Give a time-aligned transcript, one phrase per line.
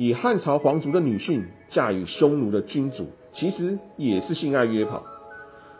[0.00, 5.02] 以汉朝皇族的女性嫁与匈奴的君主，其实也是性爱约炮。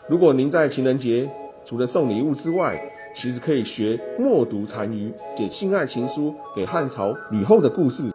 [0.09, 1.29] 如果您在情人节
[1.65, 8.11] 除了送礼物之外，其实可以学默读单于写性爱情书给汉朝吕后的故事。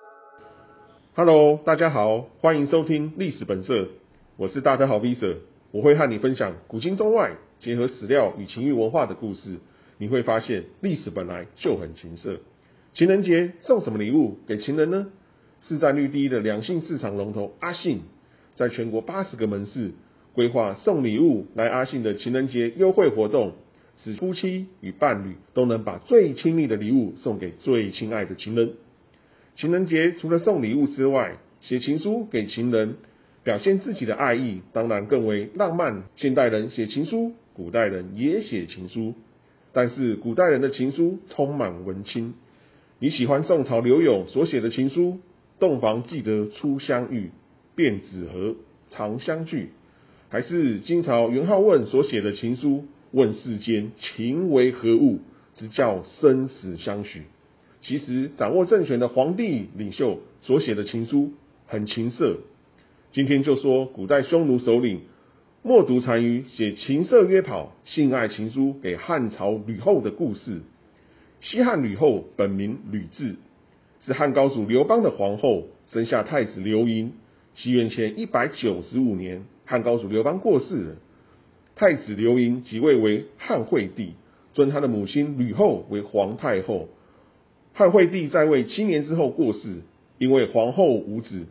[1.15, 3.89] Hello，大家好，欢迎收听历史本色，
[4.37, 5.37] 我是大德好 Visa，，
[5.71, 9.57] 我会和你分享古今中外结合史料与情欲文化的故事。
[9.97, 12.41] 你会发现历史本来就很情色。
[12.93, 15.07] 情人节送什么礼物给情人呢？
[15.67, 18.01] 市占率第一的两性市场龙头阿信，
[18.55, 19.93] 在全国八十个门市
[20.35, 23.53] 规划送礼物来阿信的情人节优惠活动，
[24.03, 28.73] 使夫妻与伴侣都能把最亲密的礼物送给最亲爱的情人。
[29.57, 32.97] 情人节除了送礼物之外，写情书给情人，
[33.43, 36.03] 表现自己的爱意，当然更为浪漫。
[36.17, 39.15] 现代人写情书，古代人也写情书，
[39.73, 42.35] 但是古代人的情书充满文青。
[42.99, 45.21] 你喜欢宋朝刘永所写的情书？
[45.59, 47.31] 洞房记得初相遇，
[47.75, 48.57] 便只和
[48.89, 49.71] 长相聚，
[50.29, 52.85] 还是金朝元好问所写的情书？
[53.13, 55.21] 问世间情为何物，
[55.55, 57.23] 直叫生死相许。
[57.81, 61.33] 其实掌握政权的皇帝领袖所写的情书
[61.67, 62.39] 很情色。
[63.13, 65.03] 今天就说古代匈奴首领
[65.63, 70.63] 默读单于写情色约跑、性爱情书给汉朝吕后的故事。
[71.41, 73.37] 西汉吕后本名吕雉，
[74.07, 77.13] 是汉高祖刘邦的皇后，生下太子刘盈。
[77.55, 80.97] 西元前一百九十五年，汉高祖刘邦过世了，
[81.75, 84.13] 太子刘盈即位为汉惠帝，
[84.53, 86.89] 尊他的母亲吕后为皇太后。
[87.73, 89.81] 汉惠帝在位七年之后过世，
[90.19, 91.47] 因为皇后无子，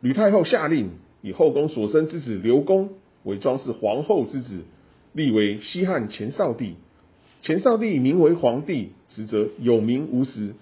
[0.00, 4.62] 吕太后下令以后宫所生之子刘公为装饰皇后之子，
[5.12, 6.74] 立为西汉前少帝。
[7.42, 10.54] 前少帝名为皇帝，实则有名无实。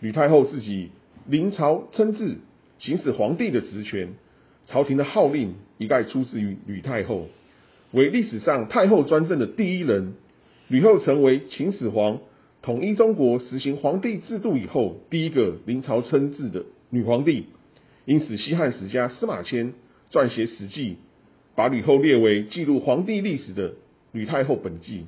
[0.00, 0.90] 吕太后自己
[1.26, 2.38] 临朝称制，
[2.78, 4.14] 行使皇帝的职权，
[4.66, 7.26] 朝廷的号令一概出自于吕太后，
[7.92, 10.14] 为历史上太后专政的第一人。
[10.68, 12.20] 吕后成为秦始皇。
[12.60, 17.46] 统一中国、实行皇帝制度以后，第一个临朝称制的女皇帝，
[18.04, 19.72] 因此西汉史家司马迁
[20.10, 20.90] 撰写《史记》，
[21.54, 23.70] 把吕后列为记录皇帝历史的
[24.12, 25.00] 《吕太后本纪》。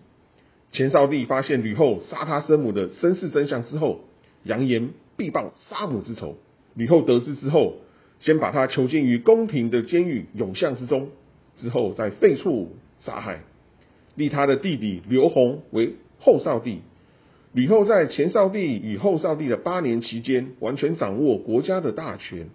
[0.73, 4.05] 前少帝发现吕后杀他生母的身世真相之后，
[4.45, 6.37] 扬言必报杀母之仇。
[6.75, 7.77] 吕后得知之后，
[8.21, 11.09] 先把他囚禁于宫廷的监狱永巷之中，
[11.56, 12.69] 之后再废黜
[13.00, 13.41] 杀害，
[14.15, 16.81] 立他的弟弟刘宏为后少帝。
[17.53, 22.49] 吕后在前少帝与后少帝的八年期间，完全掌握国家的大权，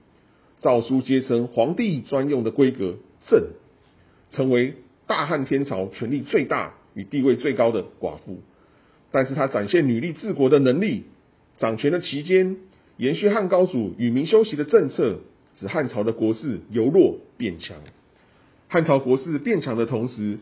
[0.61, 2.95] 诏书皆称皇帝专用的规格，
[3.27, 3.47] 正，
[4.31, 4.75] 成为
[5.05, 8.39] 大汉天朝权力最大与地位最高的寡妇。
[9.11, 11.03] 但是她展现女力治国的能力，
[11.57, 12.57] 掌权的期间，
[12.97, 15.19] 延续汉高祖与民休息的政策，
[15.59, 17.77] 使汉朝的国势由弱变强。
[18.67, 20.39] 汉朝国势变强的同时，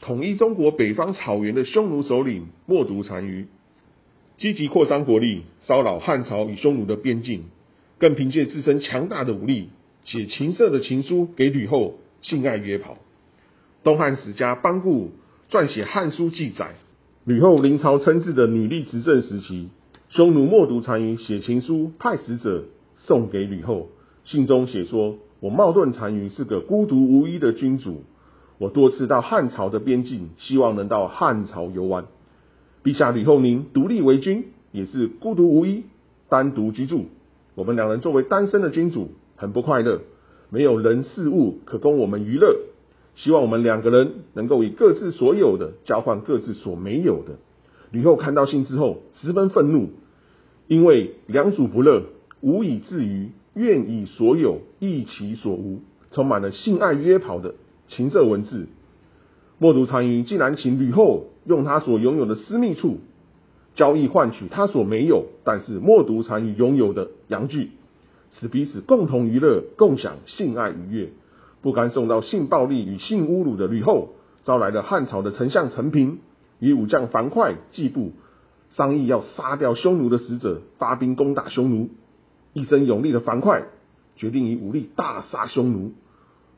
[0.00, 3.46] 统一中国北方草原的匈奴首领默读单于。
[4.38, 7.44] 积极扩张国力，骚扰汉朝与匈奴的边境，
[7.98, 9.68] 更凭借自身强大的武力，
[10.04, 12.98] 写情色的情书给吕后，性爱约跑。
[13.82, 15.12] 东汉史家班固
[15.50, 16.74] 撰写《汉书》记载，
[17.24, 19.68] 吕后临朝称制的女力执政时期，
[20.14, 22.66] 匈奴默读单于写情书，派使者
[22.98, 23.88] 送给吕后，
[24.24, 28.04] 信中写说：“我冒顿单于是个孤独无依的君主，
[28.58, 32.04] 我多次到汉朝的边境，希望能到汉朝游玩。”
[32.84, 35.82] 陛下吕后您独立为君，也是孤独无依，
[36.28, 37.06] 单独居住。
[37.56, 40.02] 我们两人作为单身的君主，很不快乐，
[40.48, 42.56] 没有人事物可供我们娱乐。
[43.16, 47.40] 希望我们两个人能够以各自所有的交换各自所没有的。
[47.90, 49.90] 吕后看到信之后，十分愤怒，
[50.66, 52.04] 因为良主不乐，
[52.40, 55.82] 无以自娱，愿以所有易其所无，
[56.12, 57.54] 充满了性爱约跑的
[57.88, 58.66] 情色文字。
[59.58, 62.98] 默读单于竟然请吕后用他所拥有的私密处
[63.74, 67.70] 交易换取他所没有，但是默读单于拥有的阳具，
[68.40, 71.10] 使彼此共同娱乐，共享性爱愉悦。
[71.60, 74.10] 不甘受到性暴力与性侮辱的吕后，
[74.44, 76.18] 招来了汉朝的丞相陈平
[76.58, 78.12] 与武将樊哙、季布，
[78.76, 81.90] 商议要杀掉匈奴的使者，发兵攻打匈奴。
[82.52, 83.62] 一身勇力的樊哙
[84.16, 85.92] 决定以武力大杀匈奴，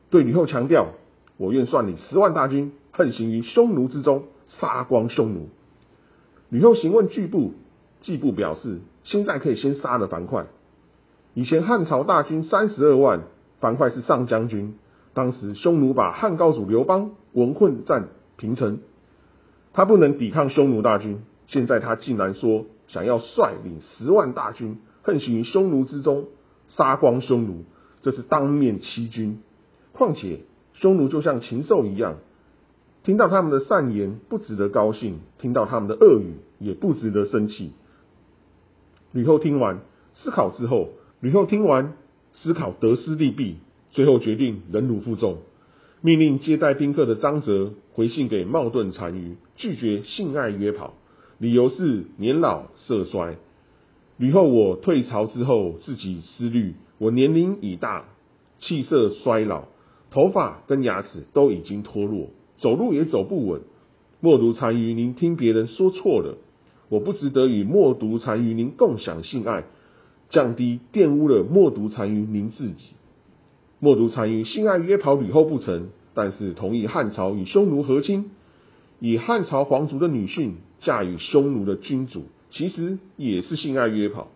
[0.09, 0.89] 对吕后强调
[1.37, 5.49] ：“我愿算你十万大军。”横行于匈奴之中，杀光匈奴。
[6.49, 7.53] 吕后询问季布，
[8.01, 10.47] 季布表示现在可以先杀了樊哙。
[11.35, 13.21] 以前汉朝大军三十二万，
[13.59, 14.75] 樊哙是上将军。
[15.13, 18.79] 当时匈奴把汉高祖刘邦围困占平城，
[19.73, 21.21] 他不能抵抗匈奴大军。
[21.47, 26.27] 现在他竟然说想要率领十万大军横行于匈奴之中，
[26.69, 27.63] 杀光匈奴，
[28.01, 29.41] 这是当面欺君。
[29.93, 30.41] 况且
[30.73, 32.17] 匈奴就像禽兽一样，
[33.03, 37.71] 听到他们的善言不值得高兴，听到他们的恶语也不值得生气。
[39.11, 39.79] 吕后听完
[40.13, 40.89] 思考之后，
[41.21, 41.93] 吕后听完
[42.33, 43.57] 思考得失利弊，
[43.91, 45.37] 最后决定忍辱负重，
[46.01, 50.93] 命令接待宾客的张泽回信给冒顿单于，拒绝性爱约跑，
[51.39, 53.37] 理由是年老色衰。
[54.17, 58.05] 吕后我退朝之后自己思虑，我年龄已大，
[58.57, 59.65] 气色衰老，
[60.09, 63.61] 头发跟牙齿都已经脱落，走路也走不稳。
[64.19, 66.37] 莫读单于，您听别人说错了。
[66.89, 69.65] 我不值得与默读单于您共享性爱，
[70.31, 72.93] 降低玷污了默读单于您自己。
[73.79, 78.31] 默读单于性爱约跑吕后不成，但是同意汉朝与匈奴和亲，
[78.99, 84.29] 以汉朝皇族的女性嫁与匈奴的君主，其实也是性爱约跑。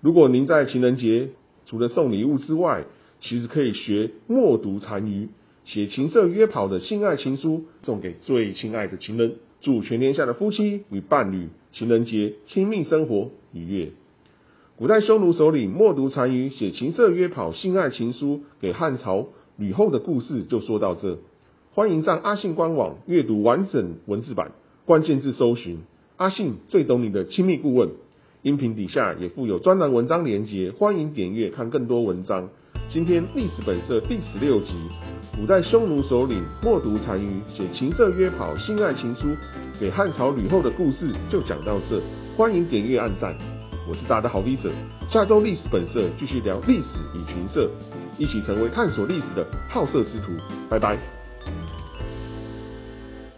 [0.00, 1.30] 如果您在情人节
[1.66, 2.84] 除了送礼物之外，
[3.20, 5.28] 其实可以学默读单于
[5.64, 9.36] 写情色约跑的性爱情书，送给最亲爱的情人。
[9.60, 13.92] 祝全天下的夫妻与伴侣情人节亲密生活愉悦。
[14.76, 21.18] 古代匈奴首领默读单于写情色约跑性爱情书给汉朝吕后的故事就说到这。
[21.74, 24.52] 欢迎上阿信官网阅读完整文字版，
[24.84, 25.82] 关键字搜寻
[26.16, 27.88] 阿信最懂你的亲密顾问。
[28.42, 32.48] 音频底下也附有专栏文章连结，欢迎点阅看更多文章。
[32.88, 34.74] 今天历史本色第十六集，
[35.36, 39.26] 古代匈奴首领默读单于写情色约跑性爱情书
[39.80, 42.00] 给汉朝吕后的故事就讲到这，
[42.36, 43.34] 欢迎点阅按赞，
[43.88, 44.70] 我是大家的好历史，
[45.10, 47.68] 下周历史本色继续聊历史与群色，
[48.16, 50.30] 一起成为探索历史的好色之徒，
[50.70, 51.23] 拜拜。